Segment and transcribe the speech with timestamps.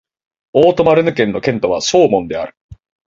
[0.53, 2.55] オート＝マルヌ県の県都はショーモンである